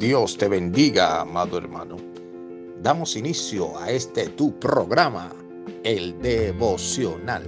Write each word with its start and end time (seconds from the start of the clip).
Dios 0.00 0.38
te 0.38 0.48
bendiga, 0.48 1.20
amado 1.20 1.58
hermano. 1.58 1.98
Damos 2.82 3.16
inicio 3.16 3.78
a 3.78 3.90
este 3.90 4.30
tu 4.30 4.58
programa, 4.58 5.30
el 5.84 6.18
devocional, 6.22 7.44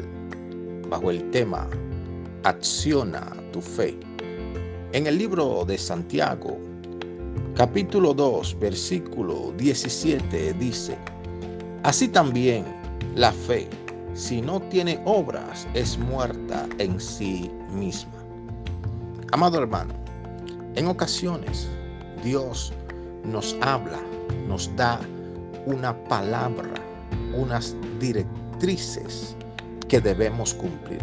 bajo 0.90 1.10
el 1.10 1.30
tema 1.30 1.66
Acciona 2.44 3.32
tu 3.52 3.62
fe. 3.62 3.98
En 4.92 5.06
el 5.06 5.16
libro 5.16 5.64
de 5.64 5.78
Santiago, 5.78 6.58
capítulo 7.56 8.12
2, 8.12 8.58
versículo 8.60 9.54
17 9.56 10.52
dice, 10.52 10.98
Así 11.84 12.06
también 12.06 12.66
la 13.14 13.32
fe, 13.32 13.66
si 14.12 14.42
no 14.42 14.60
tiene 14.60 15.00
obras, 15.06 15.66
es 15.72 15.96
muerta 15.96 16.68
en 16.76 17.00
sí 17.00 17.50
misma. 17.72 18.22
Amado 19.32 19.56
hermano, 19.56 19.94
en 20.74 20.86
ocasiones 20.88 21.70
Dios 22.22 22.72
nos 23.24 23.56
habla, 23.60 23.98
nos 24.46 24.74
da 24.76 25.00
una 25.66 25.96
palabra, 26.04 26.70
unas 27.34 27.76
directrices 27.98 29.36
que 29.88 30.00
debemos 30.00 30.54
cumplir. 30.54 31.02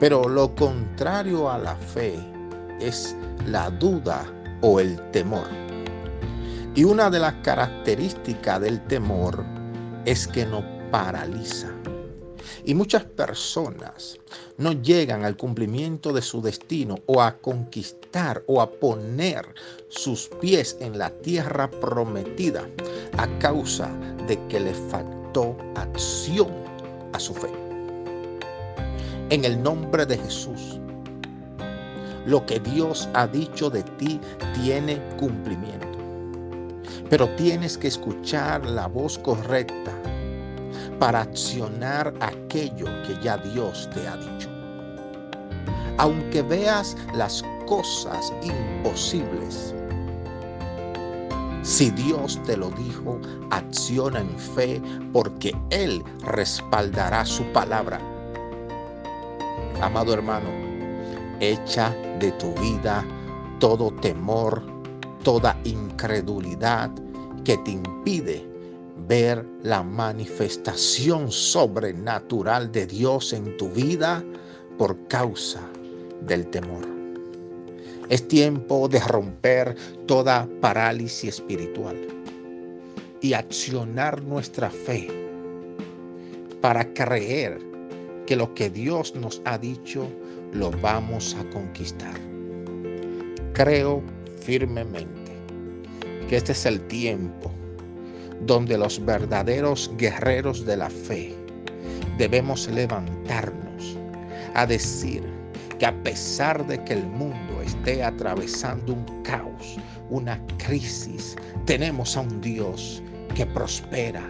Pero 0.00 0.28
lo 0.28 0.54
contrario 0.54 1.50
a 1.50 1.58
la 1.58 1.76
fe 1.76 2.18
es 2.80 3.16
la 3.46 3.70
duda 3.70 4.24
o 4.60 4.80
el 4.80 5.00
temor. 5.10 5.48
Y 6.74 6.84
una 6.84 7.08
de 7.08 7.20
las 7.20 7.34
características 7.42 8.60
del 8.60 8.80
temor 8.86 9.44
es 10.04 10.26
que 10.26 10.44
nos 10.44 10.64
paraliza. 10.90 11.68
Y 12.64 12.74
muchas 12.74 13.04
personas 13.04 14.18
no 14.58 14.72
llegan 14.72 15.24
al 15.24 15.36
cumplimiento 15.36 16.12
de 16.12 16.22
su 16.22 16.42
destino 16.42 16.96
o 17.06 17.22
a 17.22 17.38
conquistar 17.38 18.42
o 18.46 18.60
a 18.60 18.70
poner 18.70 19.46
sus 19.88 20.28
pies 20.40 20.76
en 20.80 20.98
la 20.98 21.10
tierra 21.10 21.70
prometida 21.70 22.68
a 23.18 23.26
causa 23.38 23.90
de 24.26 24.38
que 24.48 24.60
le 24.60 24.74
faltó 24.74 25.56
acción 25.74 26.52
a 27.12 27.20
su 27.20 27.34
fe. 27.34 27.50
En 29.30 29.44
el 29.44 29.62
nombre 29.62 30.06
de 30.06 30.18
Jesús, 30.18 30.78
lo 32.26 32.44
que 32.46 32.60
Dios 32.60 33.08
ha 33.14 33.26
dicho 33.26 33.70
de 33.70 33.82
ti 33.82 34.20
tiene 34.54 35.00
cumplimiento. 35.18 35.98
Pero 37.10 37.28
tienes 37.36 37.76
que 37.76 37.88
escuchar 37.88 38.64
la 38.66 38.86
voz 38.86 39.18
correcta 39.18 39.92
para 40.98 41.22
accionar 41.22 42.12
aquello 42.20 42.86
que 43.06 43.18
ya 43.22 43.36
Dios 43.38 43.88
te 43.94 44.06
ha 44.06 44.16
dicho. 44.16 44.48
Aunque 45.98 46.42
veas 46.42 46.96
las 47.14 47.44
cosas 47.66 48.32
imposibles, 48.42 49.74
si 51.62 51.90
Dios 51.90 52.38
te 52.44 52.58
lo 52.58 52.70
dijo, 52.70 53.18
acciona 53.50 54.20
en 54.20 54.38
fe 54.38 54.82
porque 55.12 55.56
Él 55.70 56.04
respaldará 56.20 57.24
su 57.24 57.42
palabra. 57.52 57.98
Amado 59.80 60.12
hermano, 60.12 60.48
echa 61.40 61.90
de 62.18 62.32
tu 62.32 62.52
vida 62.60 63.02
todo 63.60 63.90
temor, 64.02 64.62
toda 65.22 65.56
incredulidad 65.64 66.90
que 67.44 67.56
te 67.58 67.70
impide 67.70 68.53
ver 68.96 69.44
la 69.62 69.82
manifestación 69.82 71.30
sobrenatural 71.30 72.70
de 72.70 72.86
Dios 72.86 73.32
en 73.32 73.56
tu 73.56 73.68
vida 73.68 74.24
por 74.78 75.08
causa 75.08 75.60
del 76.20 76.46
temor. 76.48 76.84
Es 78.08 78.26
tiempo 78.28 78.88
de 78.88 79.00
romper 79.00 79.76
toda 80.06 80.48
parálisis 80.60 81.34
espiritual 81.34 81.96
y 83.20 83.32
accionar 83.32 84.22
nuestra 84.22 84.70
fe 84.70 85.08
para 86.60 86.92
creer 86.92 87.58
que 88.26 88.36
lo 88.36 88.54
que 88.54 88.70
Dios 88.70 89.14
nos 89.14 89.40
ha 89.44 89.58
dicho 89.58 90.06
lo 90.52 90.70
vamos 90.70 91.34
a 91.34 91.50
conquistar. 91.50 92.14
Creo 93.54 94.02
firmemente 94.40 95.32
que 96.28 96.36
este 96.36 96.52
es 96.52 96.66
el 96.66 96.80
tiempo 96.86 97.50
donde 98.42 98.76
los 98.76 99.04
verdaderos 99.04 99.90
guerreros 99.96 100.64
de 100.66 100.76
la 100.76 100.90
fe 100.90 101.34
debemos 102.18 102.68
levantarnos 102.68 103.96
a 104.54 104.66
decir 104.66 105.22
que 105.78 105.86
a 105.86 106.02
pesar 106.02 106.66
de 106.66 106.82
que 106.84 106.94
el 106.94 107.06
mundo 107.06 107.60
esté 107.62 108.02
atravesando 108.02 108.94
un 108.94 109.22
caos, 109.22 109.76
una 110.10 110.40
crisis, 110.58 111.36
tenemos 111.66 112.16
a 112.16 112.20
un 112.20 112.40
Dios 112.40 113.02
que 113.34 113.46
prospera, 113.46 114.22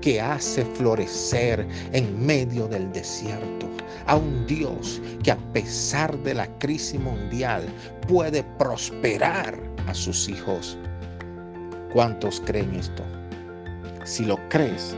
que 0.00 0.20
hace 0.20 0.64
florecer 0.64 1.66
en 1.92 2.24
medio 2.24 2.68
del 2.68 2.92
desierto, 2.92 3.68
a 4.06 4.16
un 4.16 4.46
Dios 4.46 5.00
que 5.22 5.32
a 5.32 5.38
pesar 5.52 6.16
de 6.18 6.34
la 6.34 6.46
crisis 6.58 7.00
mundial 7.00 7.66
puede 8.06 8.44
prosperar 8.58 9.58
a 9.86 9.94
sus 9.94 10.28
hijos. 10.28 10.78
¿Cuántos 11.92 12.40
creen 12.40 12.74
esto? 12.74 13.02
Si 14.04 14.26
lo 14.26 14.38
crees, 14.50 14.94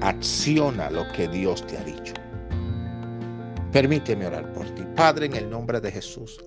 acciona 0.00 0.88
lo 0.88 1.10
que 1.12 1.26
Dios 1.26 1.66
te 1.66 1.76
ha 1.76 1.82
dicho. 1.82 2.14
Permíteme 3.72 4.26
orar 4.26 4.52
por 4.52 4.70
ti. 4.70 4.84
Padre, 4.94 5.26
en 5.26 5.34
el 5.34 5.50
nombre 5.50 5.80
de 5.80 5.90
Jesús, 5.90 6.40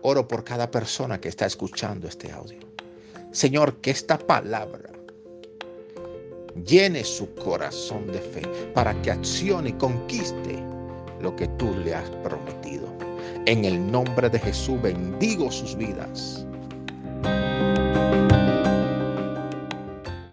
oro 0.00 0.26
por 0.26 0.44
cada 0.44 0.70
persona 0.70 1.20
que 1.20 1.28
está 1.28 1.44
escuchando 1.44 2.08
este 2.08 2.32
audio. 2.32 2.60
Señor, 3.30 3.76
que 3.82 3.90
esta 3.90 4.16
palabra 4.16 4.90
llene 6.64 7.04
su 7.04 7.34
corazón 7.34 8.06
de 8.06 8.20
fe 8.20 8.42
para 8.72 9.00
que 9.02 9.10
accione 9.10 9.68
y 9.70 9.72
conquiste 9.74 10.58
lo 11.20 11.36
que 11.36 11.46
tú 11.58 11.74
le 11.84 11.94
has 11.94 12.08
prometido. 12.22 12.88
En 13.44 13.66
el 13.66 13.90
nombre 13.90 14.30
de 14.30 14.38
Jesús 14.38 14.80
bendigo 14.80 15.50
sus 15.50 15.76
vidas 15.76 16.46